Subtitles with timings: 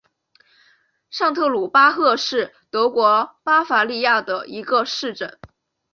[1.11, 5.37] 上特鲁巴赫是德国巴伐利亚州的一个市镇。